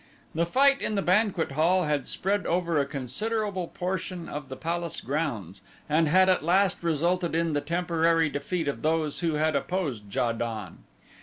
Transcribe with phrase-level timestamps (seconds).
[0.33, 4.99] The fight in the banquet hall had spread over a considerable portion of the palace
[4.99, 10.05] grounds and had at last resulted in the temporary defeat of those who had opposed
[10.15, 10.85] Ja don.